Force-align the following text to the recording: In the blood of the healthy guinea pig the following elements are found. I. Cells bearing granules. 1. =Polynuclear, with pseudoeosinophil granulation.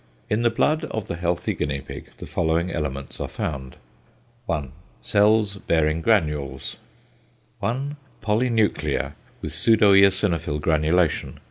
In 0.31 0.41
the 0.41 0.49
blood 0.49 0.85
of 0.85 1.05
the 1.07 1.15
healthy 1.15 1.53
guinea 1.53 1.79
pig 1.81 2.05
the 2.17 2.25
following 2.25 2.71
elements 2.71 3.19
are 3.21 3.27
found. 3.27 3.75
I. 4.49 4.69
Cells 5.03 5.57
bearing 5.57 6.01
granules. 6.01 6.77
1. 7.59 7.97
=Polynuclear, 8.23 9.13
with 9.43 9.51
pseudoeosinophil 9.51 10.59
granulation. 10.59 11.39